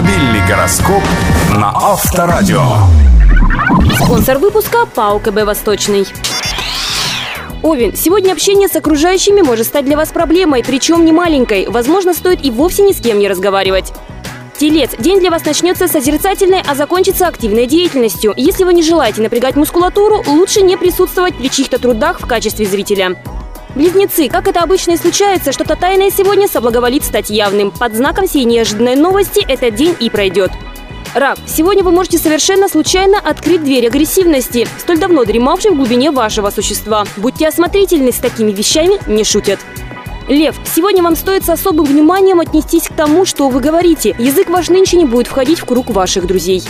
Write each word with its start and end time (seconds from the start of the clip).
Автомобильный 0.00 0.48
гороскоп 0.48 1.02
на 1.50 1.72
Авторадио. 1.74 2.62
Спонсор 4.02 4.38
выпуска 4.38 4.86
ПАО 4.86 5.18
КБ 5.18 5.42
«Восточный». 5.44 6.06
Овен, 7.62 7.94
сегодня 7.94 8.32
общение 8.32 8.68
с 8.68 8.76
окружающими 8.76 9.42
может 9.42 9.66
стать 9.66 9.84
для 9.84 9.98
вас 9.98 10.08
проблемой, 10.08 10.64
причем 10.64 11.04
не 11.04 11.12
маленькой. 11.12 11.68
Возможно, 11.68 12.14
стоит 12.14 12.42
и 12.42 12.50
вовсе 12.50 12.82
ни 12.82 12.92
с 12.92 13.00
кем 13.02 13.18
не 13.18 13.28
разговаривать. 13.28 13.92
Телец. 14.58 14.92
День 14.98 15.20
для 15.20 15.30
вас 15.30 15.44
начнется 15.44 15.86
созерцательной, 15.86 16.62
а 16.66 16.74
закончится 16.74 17.26
активной 17.26 17.66
деятельностью. 17.66 18.32
Если 18.38 18.64
вы 18.64 18.72
не 18.72 18.82
желаете 18.82 19.20
напрягать 19.20 19.56
мускулатуру, 19.56 20.24
лучше 20.26 20.62
не 20.62 20.78
присутствовать 20.78 21.36
при 21.36 21.48
чьих-то 21.48 21.78
трудах 21.78 22.20
в 22.20 22.26
качестве 22.26 22.64
зрителя. 22.64 23.16
Близнецы, 23.74 24.28
как 24.28 24.48
это 24.48 24.60
обычно 24.60 24.92
и 24.92 24.96
случается, 24.96 25.52
что-то 25.52 25.76
тайное 25.76 26.10
сегодня 26.10 26.48
соблаговолит 26.48 27.04
стать 27.04 27.30
явным. 27.30 27.70
Под 27.70 27.94
знаком 27.94 28.28
сей 28.28 28.44
неожиданной 28.44 28.96
новости 28.96 29.44
этот 29.46 29.76
день 29.76 29.94
и 30.00 30.10
пройдет. 30.10 30.50
Рак, 31.14 31.38
сегодня 31.46 31.82
вы 31.82 31.90
можете 31.90 32.18
совершенно 32.18 32.68
случайно 32.68 33.18
открыть 33.18 33.64
дверь 33.64 33.86
агрессивности, 33.86 34.66
столь 34.78 34.98
давно 34.98 35.24
дремавшей 35.24 35.72
в 35.72 35.76
глубине 35.76 36.10
вашего 36.10 36.50
существа. 36.50 37.04
Будьте 37.16 37.48
осмотрительны, 37.48 38.12
с 38.12 38.16
такими 38.16 38.52
вещами 38.52 39.00
не 39.08 39.24
шутят. 39.24 39.60
Лев, 40.28 40.56
сегодня 40.72 41.02
вам 41.02 41.16
стоит 41.16 41.44
с 41.44 41.48
особым 41.48 41.86
вниманием 41.86 42.38
отнестись 42.38 42.88
к 42.88 42.94
тому, 42.94 43.24
что 43.24 43.48
вы 43.48 43.60
говорите. 43.60 44.14
Язык 44.18 44.48
ваш 44.48 44.68
нынче 44.68 44.96
не 44.96 45.04
будет 45.04 45.26
входить 45.26 45.58
в 45.58 45.64
круг 45.64 45.90
ваших 45.90 46.26
друзей. 46.26 46.62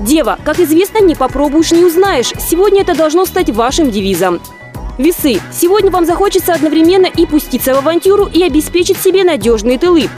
Дева, 0.00 0.38
как 0.44 0.58
известно, 0.60 0.98
не 0.98 1.14
попробуешь, 1.14 1.72
не 1.72 1.84
узнаешь. 1.84 2.32
Сегодня 2.48 2.82
это 2.82 2.96
должно 2.96 3.26
стать 3.26 3.50
вашим 3.50 3.90
девизом. 3.90 4.40
Весы. 4.98 5.40
Сегодня 5.52 5.92
вам 5.92 6.04
захочется 6.04 6.52
одновременно 6.52 7.06
и 7.06 7.24
пуститься 7.24 7.72
в 7.72 7.78
авантюру, 7.78 8.26
и 8.26 8.42
обеспечить 8.42 8.98
себе 8.98 9.22
надежные 9.22 9.78
тылы. 9.78 10.10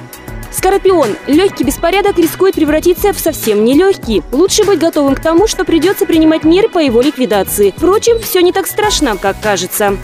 Скорпион. 0.51 1.11
Легкий 1.27 1.65
беспорядок 1.65 2.19
рискует 2.19 2.55
превратиться 2.55 3.13
в 3.13 3.21
совсем 3.21 3.65
нелегкий. 3.65 4.23
Лучше 4.33 4.65
быть 4.65 4.79
готовым 4.79 5.15
к 5.15 5.21
тому, 5.21 5.47
что 5.47 5.65
придется 5.65 6.07
принимать 6.07 6.45
меры 6.45 6.69
по 6.69 6.79
его 6.79 7.03
ликвидации. 7.03 7.73
Впрочем, 7.77 8.19
все 8.21 8.41
не 8.41 8.53
так 8.53 8.67
страшно, 8.67 9.17
как 9.17 9.41
кажется. 9.41 9.97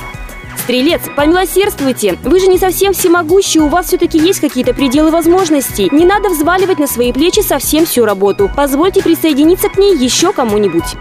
Стрелец, 0.63 1.01
помилосердствуйте. 1.17 2.19
Вы 2.23 2.39
же 2.39 2.47
не 2.47 2.59
совсем 2.59 2.93
всемогущий, 2.93 3.61
у 3.61 3.69
вас 3.69 3.87
все-таки 3.87 4.19
есть 4.19 4.41
какие-то 4.41 4.75
пределы 4.75 5.11
возможностей. 5.11 5.89
Не 5.91 6.05
надо 6.05 6.29
взваливать 6.29 6.79
на 6.79 6.87
свои 6.87 7.13
плечи 7.13 7.41
совсем 7.41 7.87
всю 7.87 8.05
работу. 8.05 8.51
Позвольте 8.55 9.03
присоединиться 9.03 9.69
к 9.69 9.79
ней 9.79 9.97
еще 9.97 10.33
кому-нибудь. 10.33 10.97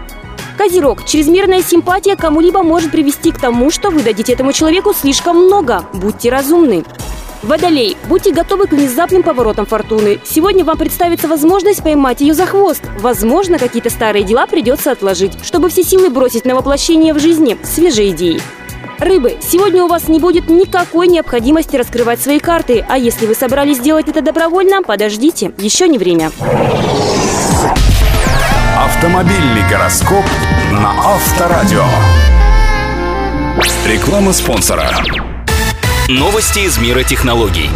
Козерог. 0.56 1.04
Чрезмерная 1.04 1.62
симпатия 1.62 2.16
кому-либо 2.16 2.62
может 2.62 2.90
привести 2.90 3.30
к 3.30 3.40
тому, 3.40 3.70
что 3.70 3.90
вы 3.90 4.02
дадите 4.02 4.32
этому 4.32 4.52
человеку 4.52 4.92
слишком 4.94 5.36
много. 5.36 5.84
Будьте 5.92 6.30
разумны. 6.30 6.84
Водолей, 7.42 7.96
будьте 8.08 8.32
готовы 8.32 8.66
к 8.66 8.72
внезапным 8.72 9.22
поворотам 9.22 9.66
фортуны. 9.66 10.18
Сегодня 10.24 10.64
вам 10.64 10.78
представится 10.78 11.28
возможность 11.28 11.82
поймать 11.82 12.20
ее 12.20 12.34
за 12.34 12.46
хвост. 12.46 12.82
Возможно, 12.98 13.58
какие-то 13.58 13.90
старые 13.90 14.24
дела 14.24 14.46
придется 14.46 14.90
отложить, 14.90 15.32
чтобы 15.44 15.68
все 15.68 15.84
силы 15.84 16.10
бросить 16.10 16.44
на 16.44 16.54
воплощение 16.54 17.12
в 17.12 17.20
жизни 17.20 17.56
свежие 17.62 18.10
идеи. 18.10 18.40
Рыбы, 18.98 19.36
сегодня 19.42 19.84
у 19.84 19.88
вас 19.88 20.08
не 20.08 20.18
будет 20.18 20.48
никакой 20.48 21.06
необходимости 21.06 21.76
раскрывать 21.76 22.20
свои 22.20 22.38
карты, 22.38 22.84
а 22.88 22.96
если 22.96 23.26
вы 23.26 23.34
собрались 23.34 23.76
сделать 23.76 24.08
это 24.08 24.22
добровольно, 24.22 24.82
подождите, 24.82 25.52
еще 25.58 25.86
не 25.86 25.98
время. 25.98 26.32
Автомобильный 28.86 29.68
гороскоп 29.68 30.24
на 30.70 30.92
Авторадио. 31.14 31.84
Реклама 33.84 34.32
спонсора. 34.32 35.02
Новости 36.06 36.60
из 36.60 36.78
мира 36.78 37.02
технологий. 37.02 37.68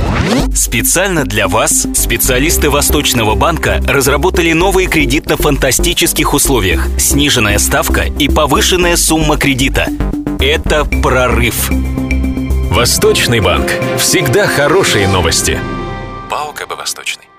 Специально 0.54 1.24
для 1.24 1.48
вас 1.48 1.88
специалисты 1.96 2.70
Восточного 2.70 3.34
банка 3.34 3.82
разработали 3.88 4.52
новые 4.52 4.86
кредит 4.86 5.26
на 5.26 5.36
фантастических 5.36 6.32
условиях. 6.32 6.86
Сниженная 6.96 7.58
ставка 7.58 8.02
и 8.02 8.28
повышенная 8.28 8.96
сумма 8.96 9.36
кредита. 9.36 9.88
Это 10.38 10.84
прорыв. 10.84 11.70
Восточный 12.70 13.40
банк. 13.40 13.68
Всегда 13.98 14.46
хорошие 14.46 15.08
новости. 15.08 15.58
ПАО 16.30 16.52
КБ 16.52 16.78
«Восточный». 16.78 17.29